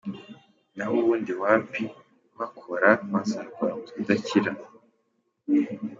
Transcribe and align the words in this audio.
nahubundi 0.77 1.31
wapi 1.41 1.81
kuhakora 2.29 2.89
wazarwara 3.11 3.71
umutwe 3.75 3.97
udakira. 4.03 4.51